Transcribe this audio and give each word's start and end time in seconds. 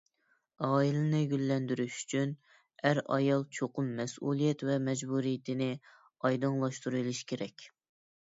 ئائىلىنى 0.67 1.17
گۈللەندۈرۈش 1.33 1.97
ئۈچۈن، 1.99 2.31
ئەر-ئايال 2.89 3.45
چوقۇم 3.57 3.91
مەسئۇلىيەت 3.99 4.63
ۋە 4.71 4.79
مەجبۇرىيىتىنى 4.87 5.69
ئايدىڭلاشتۇرۇۋېلىشى 6.25 7.29
كېرەك! 7.35 7.69